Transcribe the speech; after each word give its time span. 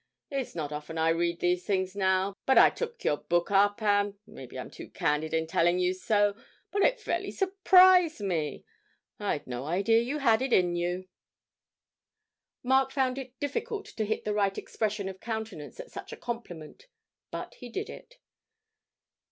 It's 0.31 0.55
not 0.55 0.71
often 0.71 0.97
I 0.97 1.09
read 1.09 1.41
these 1.41 1.63
things 1.63 1.95
now, 1.95 2.33
but 2.47 2.57
I 2.57 2.71
took 2.71 3.03
your 3.03 3.17
book 3.17 3.51
up, 3.51 3.83
and 3.83 4.17
maybe 4.25 4.57
I'm 4.57 4.71
too 4.71 4.89
candid 4.89 5.31
in 5.31 5.45
telling 5.45 5.77
you 5.77 5.93
so 5.93 6.35
but 6.71 6.81
it 6.81 6.99
fairly 6.99 7.29
surprised 7.29 8.19
me. 8.19 8.65
I'd 9.19 9.45
no 9.45 9.65
idea 9.65 9.99
you 10.01 10.17
had 10.17 10.41
it 10.41 10.53
in 10.53 10.75
you.' 10.75 11.07
Mark 12.63 12.89
found 12.89 13.19
it 13.19 13.39
difficult 13.39 13.85
to 13.95 14.03
hit 14.05 14.25
the 14.25 14.33
right 14.33 14.57
expression 14.57 15.07
of 15.07 15.19
countenance 15.19 15.79
at 15.79 15.91
such 15.91 16.11
a 16.11 16.17
compliment, 16.17 16.87
but 17.29 17.53
he 17.59 17.69
did 17.69 17.87
it. 17.87 18.17